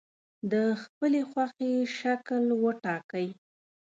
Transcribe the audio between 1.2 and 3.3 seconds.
خوښې شکل وټاکئ.